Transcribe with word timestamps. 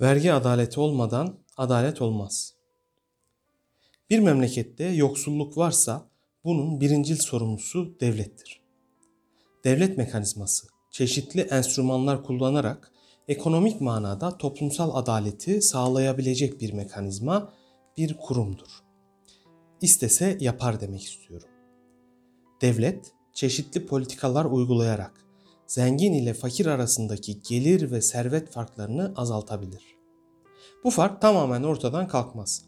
Vergi 0.00 0.32
adaleti 0.32 0.80
olmadan 0.80 1.38
adalet 1.56 2.02
olmaz. 2.02 2.54
Bir 4.10 4.18
memlekette 4.18 4.84
yoksulluk 4.84 5.56
varsa 5.56 6.10
bunun 6.44 6.80
birincil 6.80 7.16
sorumlusu 7.16 8.00
devlettir. 8.00 8.60
Devlet 9.64 9.98
mekanizması 9.98 10.66
çeşitli 10.90 11.40
enstrümanlar 11.40 12.24
kullanarak 12.24 12.92
ekonomik 13.28 13.80
manada 13.80 14.38
toplumsal 14.38 14.94
adaleti 14.94 15.62
sağlayabilecek 15.62 16.60
bir 16.60 16.72
mekanizma, 16.72 17.52
bir 17.96 18.16
kurumdur. 18.16 18.82
İstese 19.80 20.38
yapar 20.40 20.80
demek 20.80 21.02
istiyorum. 21.02 21.48
Devlet 22.60 23.12
çeşitli 23.32 23.86
politikalar 23.86 24.44
uygulayarak 24.44 25.25
zengin 25.66 26.12
ile 26.12 26.34
fakir 26.34 26.66
arasındaki 26.66 27.42
gelir 27.42 27.90
ve 27.90 28.00
servet 28.00 28.50
farklarını 28.50 29.12
azaltabilir. 29.16 29.96
Bu 30.84 30.90
fark 30.90 31.20
tamamen 31.20 31.62
ortadan 31.62 32.08
kalkmaz. 32.08 32.64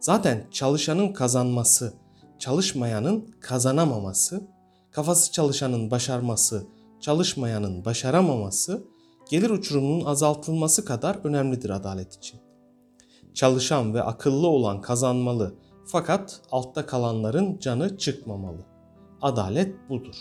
Zaten 0.00 0.46
çalışanın 0.50 1.12
kazanması, 1.12 1.94
çalışmayanın 2.38 3.34
kazanamaması, 3.40 4.46
kafası 4.90 5.32
çalışanın 5.32 5.90
başarması, 5.90 6.66
çalışmayanın 7.00 7.84
başaramaması, 7.84 8.84
gelir 9.30 9.50
uçurumunun 9.50 10.04
azaltılması 10.04 10.84
kadar 10.84 11.18
önemlidir 11.24 11.70
adalet 11.70 12.14
için. 12.14 12.40
Çalışan 13.34 13.94
ve 13.94 14.02
akıllı 14.02 14.46
olan 14.46 14.80
kazanmalı 14.80 15.54
fakat 15.86 16.40
altta 16.50 16.86
kalanların 16.86 17.58
canı 17.58 17.98
çıkmamalı. 17.98 18.66
Adalet 19.22 19.88
budur. 19.88 20.16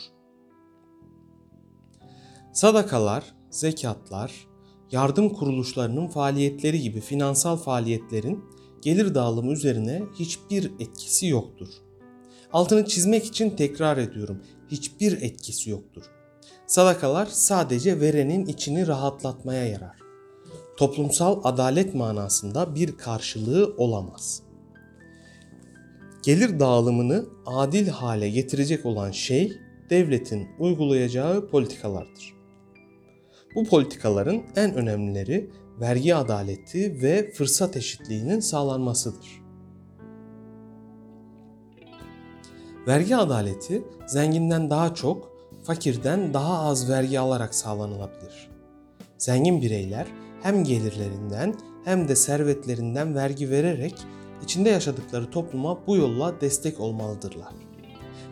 Sadakalar, 2.53 3.23
zekatlar, 3.49 4.47
yardım 4.91 5.29
kuruluşlarının 5.29 6.07
faaliyetleri 6.07 6.81
gibi 6.81 7.01
finansal 7.01 7.57
faaliyetlerin 7.57 8.43
gelir 8.81 9.15
dağılımı 9.15 9.51
üzerine 9.51 10.03
hiçbir 10.19 10.71
etkisi 10.79 11.27
yoktur. 11.27 11.67
Altını 12.53 12.85
çizmek 12.85 13.25
için 13.25 13.49
tekrar 13.49 13.97
ediyorum. 13.97 14.43
Hiçbir 14.71 15.21
etkisi 15.21 15.69
yoktur. 15.69 16.03
Sadakalar 16.67 17.25
sadece 17.25 17.99
verenin 17.99 18.45
içini 18.45 18.87
rahatlatmaya 18.87 19.65
yarar. 19.65 19.97
Toplumsal 20.77 21.41
adalet 21.43 21.95
manasında 21.95 22.75
bir 22.75 22.97
karşılığı 22.97 23.75
olamaz. 23.77 24.43
Gelir 26.23 26.59
dağılımını 26.59 27.25
adil 27.45 27.87
hale 27.87 28.29
getirecek 28.29 28.85
olan 28.85 29.11
şey 29.11 29.57
devletin 29.89 30.47
uygulayacağı 30.59 31.47
politikalardır. 31.47 32.40
Bu 33.55 33.65
politikaların 33.65 34.41
en 34.55 34.73
önemlileri 34.73 35.49
vergi 35.79 36.15
adaleti 36.15 37.01
ve 37.01 37.31
fırsat 37.31 37.77
eşitliğinin 37.77 38.39
sağlanmasıdır. 38.39 39.41
Vergi 42.87 43.15
adaleti 43.15 43.83
zenginden 44.07 44.69
daha 44.69 44.93
çok, 44.93 45.31
fakirden 45.63 46.33
daha 46.33 46.59
az 46.59 46.89
vergi 46.89 47.19
alarak 47.19 47.55
sağlanılabilir. 47.55 48.49
Zengin 49.17 49.61
bireyler 49.61 50.07
hem 50.41 50.63
gelirlerinden 50.63 51.55
hem 51.85 52.07
de 52.07 52.15
servetlerinden 52.15 53.15
vergi 53.15 53.49
vererek 53.49 53.95
içinde 54.43 54.69
yaşadıkları 54.69 55.31
topluma 55.31 55.87
bu 55.87 55.97
yolla 55.97 56.41
destek 56.41 56.79
olmalıdırlar. 56.79 57.53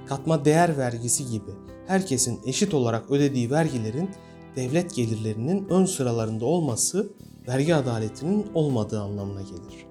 Katma 0.06 0.46
değer 0.46 0.78
vergisi 0.78 1.26
gibi 1.26 1.52
herkesin 1.88 2.40
eşit 2.46 2.74
olarak 2.74 3.12
ödediği 3.12 3.52
vergilerin 3.52 4.10
devlet 4.56 4.96
gelirlerinin 4.96 5.70
ön 5.70 5.86
sıralarında 5.86 6.46
olması 6.46 7.10
vergi 7.48 7.76
adaletinin 7.76 8.46
olmadığı 8.54 9.02
anlamına 9.02 9.42
gelir. 9.42 9.86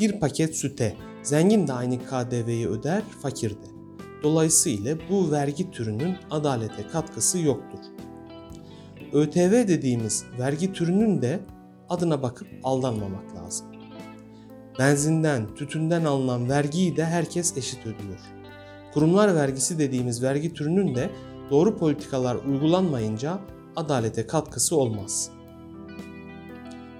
Bir 0.00 0.20
paket 0.20 0.56
süte 0.56 0.96
zengin 1.22 1.66
de 1.66 1.72
aynı 1.72 1.98
KDV'yi 1.98 2.68
öder, 2.68 3.02
fakir 3.22 3.50
de. 3.50 3.66
Dolayısıyla 4.22 4.96
bu 5.10 5.30
vergi 5.30 5.70
türünün 5.70 6.16
adalete 6.30 6.86
katkısı 6.86 7.38
yoktur. 7.38 7.78
ÖTV 9.12 9.68
dediğimiz 9.68 10.24
vergi 10.38 10.72
türünün 10.72 11.22
de 11.22 11.40
adına 11.88 12.22
bakıp 12.22 12.48
aldanmamak 12.64 13.36
lazım. 13.36 13.66
Benzinden, 14.78 15.54
tütünden 15.54 16.04
alınan 16.04 16.48
vergiyi 16.48 16.96
de 16.96 17.04
herkes 17.04 17.56
eşit 17.56 17.80
ödüyor. 17.80 18.20
Kurumlar 18.94 19.34
vergisi 19.34 19.78
dediğimiz 19.78 20.22
vergi 20.22 20.54
türünün 20.54 20.94
de 20.94 21.10
doğru 21.50 21.76
politikalar 21.76 22.36
uygulanmayınca 22.36 23.38
adalete 23.76 24.26
katkısı 24.26 24.76
olmaz. 24.76 25.30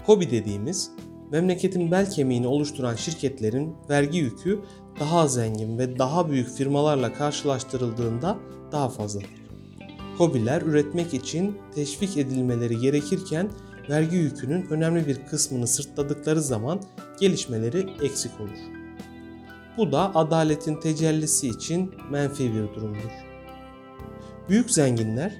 Kobi 0.06 0.31
dediğimiz 0.31 0.91
memleketin 1.32 1.91
bel 1.91 2.10
kemiğini 2.10 2.47
oluşturan 2.47 2.94
şirketlerin 2.94 3.75
vergi 3.91 4.19
yükü 4.19 4.60
daha 5.00 5.28
zengin 5.28 5.78
ve 5.78 5.98
daha 5.98 6.30
büyük 6.30 6.48
firmalarla 6.48 7.12
karşılaştırıldığında 7.12 8.38
daha 8.72 8.88
fazladır. 8.88 9.41
Kobiler 10.19 10.62
üretmek 10.62 11.14
için 11.14 11.59
teşvik 11.75 12.16
edilmeleri 12.16 12.78
gerekirken 12.78 13.50
vergi 13.91 14.16
yükünün 14.16 14.66
önemli 14.70 15.06
bir 15.06 15.26
kısmını 15.26 15.66
sırtladıkları 15.66 16.42
zaman 16.42 16.80
gelişmeleri 17.20 17.86
eksik 18.03 18.41
olur. 18.41 18.59
Bu 19.76 19.92
da 19.92 20.14
adaletin 20.14 20.80
tecellisi 20.80 21.48
için 21.48 21.94
menfi 22.10 22.54
bir 22.54 22.75
durumdur. 22.75 23.10
Büyük 24.48 24.70
zenginler 24.70 25.32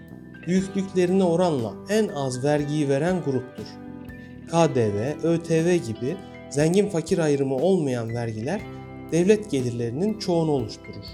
büyüklüklerine 0.47 1.25
oranla 1.25 1.75
en 1.89 2.09
az 2.09 2.45
vergiyi 2.45 2.89
veren 2.89 3.23
gruptur. 3.25 3.67
KDV, 4.49 5.25
ÖTV 5.25 5.77
gibi 5.87 6.17
zengin 6.51 6.89
fakir 6.89 7.19
ayrımı 7.19 7.57
olmayan 7.57 8.15
vergiler 8.15 8.61
devlet 9.13 9.51
gelirlerinin 9.51 10.19
çoğunu 10.19 10.51
oluşturur. 10.51 11.05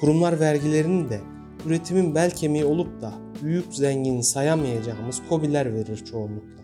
Kurumlar 0.00 0.40
vergilerini 0.40 1.10
de 1.10 1.20
üretimin 1.66 2.14
bel 2.14 2.30
kemiği 2.30 2.64
olup 2.64 3.02
da 3.02 3.12
büyük 3.42 3.74
zengin 3.74 4.20
sayamayacağımız 4.20 5.22
kobiler 5.28 5.74
verir 5.74 6.04
çoğunlukla. 6.04 6.60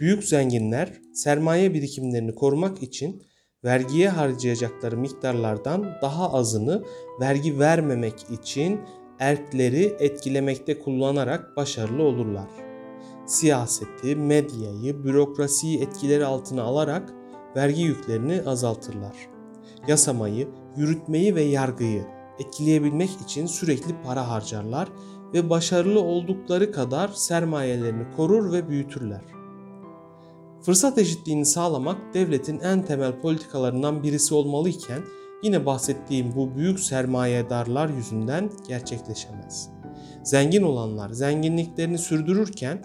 Büyük 0.00 0.24
zenginler 0.24 0.92
sermaye 1.14 1.74
birikimlerini 1.74 2.34
korumak 2.34 2.82
için 2.82 3.22
vergiye 3.64 4.08
harcayacakları 4.08 4.96
miktarlardan 4.96 5.86
daha 6.02 6.32
azını 6.32 6.82
vergi 7.20 7.58
vermemek 7.58 8.30
için 8.30 8.80
erkleri 9.18 9.96
etkilemekte 9.98 10.78
kullanarak 10.78 11.56
başarılı 11.56 12.02
olurlar. 12.02 12.48
Siyaseti, 13.26 14.16
medyayı, 14.16 15.04
bürokrasiyi 15.04 15.80
etkileri 15.80 16.24
altına 16.24 16.62
alarak 16.62 17.14
vergi 17.56 17.82
yüklerini 17.82 18.42
azaltırlar. 18.46 19.16
Yasamayı, 19.88 20.48
yürütmeyi 20.76 21.34
ve 21.34 21.42
yargıyı 21.42 22.04
etkileyebilmek 22.38 23.10
için 23.24 23.46
sürekli 23.46 24.02
para 24.04 24.28
harcarlar 24.28 24.88
ve 25.34 25.50
başarılı 25.50 26.00
oldukları 26.00 26.72
kadar 26.72 27.08
sermayelerini 27.08 28.04
korur 28.16 28.52
ve 28.52 28.68
büyütürler. 28.68 29.22
Fırsat 30.62 30.98
eşitliğini 30.98 31.46
sağlamak 31.46 32.14
devletin 32.14 32.60
en 32.60 32.82
temel 32.82 33.20
politikalarından 33.20 34.02
birisi 34.02 34.34
olmalıyken 34.34 35.02
yine 35.42 35.66
bahsettiğim 35.66 36.34
bu 36.36 36.56
büyük 36.56 36.80
sermayedarlar 36.80 37.88
yüzünden 37.88 38.50
gerçekleşemez. 38.68 39.68
Zengin 40.22 40.62
olanlar 40.62 41.10
zenginliklerini 41.10 41.98
sürdürürken 41.98 42.84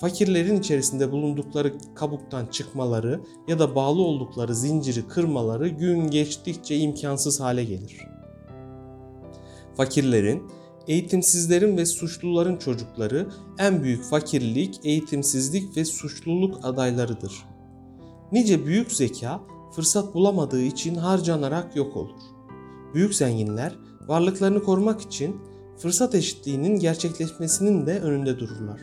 fakirlerin 0.00 0.60
içerisinde 0.60 1.12
bulundukları 1.12 1.72
kabuktan 1.94 2.46
çıkmaları 2.46 3.20
ya 3.48 3.58
da 3.58 3.74
bağlı 3.74 4.02
oldukları 4.02 4.54
zinciri 4.54 5.08
kırmaları 5.08 5.68
gün 5.68 6.10
geçtikçe 6.10 6.76
imkansız 6.76 7.40
hale 7.40 7.64
gelir. 7.64 7.96
Fakirlerin, 9.76 10.42
eğitimsizlerin 10.88 11.76
ve 11.76 11.86
suçluların 11.86 12.56
çocukları 12.56 13.28
en 13.58 13.82
büyük 13.82 14.04
fakirlik, 14.04 14.80
eğitimsizlik 14.84 15.76
ve 15.76 15.84
suçluluk 15.84 16.60
adaylarıdır. 16.62 17.32
Nice 18.32 18.66
büyük 18.66 18.92
zeka 18.92 19.40
fırsat 19.72 20.14
bulamadığı 20.14 20.62
için 20.62 20.94
harcanarak 20.94 21.76
yok 21.76 21.96
olur. 21.96 22.20
Büyük 22.94 23.14
zenginler 23.14 23.78
varlıklarını 24.06 24.62
korumak 24.62 25.00
için 25.00 25.36
fırsat 25.78 26.14
eşitliğinin 26.14 26.78
gerçekleşmesinin 26.78 27.86
de 27.86 28.00
önünde 28.00 28.38
dururlar. 28.38 28.80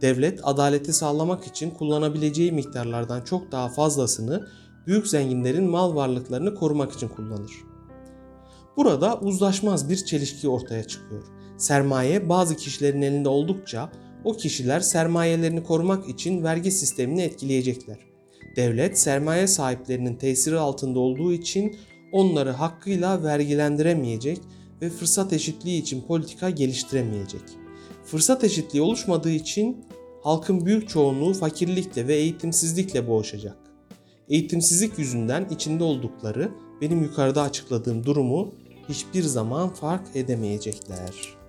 Devlet 0.00 0.40
adaleti 0.42 0.92
sağlamak 0.92 1.46
için 1.46 1.70
kullanabileceği 1.70 2.52
miktarlardan 2.52 3.20
çok 3.20 3.52
daha 3.52 3.68
fazlasını 3.68 4.46
büyük 4.86 5.06
zenginlerin 5.06 5.70
mal 5.70 5.94
varlıklarını 5.94 6.54
korumak 6.54 6.92
için 6.92 7.08
kullanır. 7.08 7.52
Burada 8.76 9.20
uzlaşmaz 9.20 9.90
bir 9.90 9.96
çelişki 9.96 10.48
ortaya 10.48 10.84
çıkıyor. 10.84 11.24
Sermaye 11.56 12.28
bazı 12.28 12.56
kişilerin 12.56 13.02
elinde 13.02 13.28
oldukça 13.28 13.92
o 14.24 14.32
kişiler 14.32 14.80
sermayelerini 14.80 15.64
korumak 15.64 16.08
için 16.08 16.44
vergi 16.44 16.70
sistemini 16.70 17.22
etkileyecekler. 17.22 18.11
Devlet 18.56 18.98
sermaye 18.98 19.46
sahiplerinin 19.46 20.14
tesiri 20.14 20.58
altında 20.58 20.98
olduğu 20.98 21.32
için 21.32 21.76
onları 22.12 22.50
hakkıyla 22.50 23.22
vergilendiremeyecek 23.22 24.38
ve 24.82 24.90
fırsat 24.90 25.32
eşitliği 25.32 25.82
için 25.82 26.02
politika 26.02 26.50
geliştiremeyecek. 26.50 27.42
Fırsat 28.04 28.44
eşitliği 28.44 28.82
oluşmadığı 28.82 29.30
için 29.30 29.84
halkın 30.22 30.66
büyük 30.66 30.88
çoğunluğu 30.88 31.34
fakirlikle 31.34 32.08
ve 32.08 32.14
eğitimsizlikle 32.14 33.08
boğuşacak. 33.08 33.56
Eğitimsizlik 34.28 34.98
yüzünden 34.98 35.48
içinde 35.50 35.84
oldukları 35.84 36.50
benim 36.80 37.02
yukarıda 37.02 37.42
açıkladığım 37.42 38.06
durumu 38.06 38.54
hiçbir 38.88 39.22
zaman 39.22 39.68
fark 39.68 40.06
edemeyecekler. 40.14 41.41